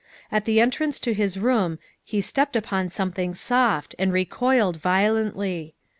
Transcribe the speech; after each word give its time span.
At 0.31 0.45
the 0.45 0.59
entrance 0.59 0.99
to 1.01 1.13
his 1.13 1.37
room 1.39 1.77
he 2.03 2.21
stepped 2.21 2.55
upon 2.55 2.89
something 2.89 3.35
soft 3.35 3.93
and 3.99 4.11
recoiled 4.11 4.77
violently. 4.77 5.75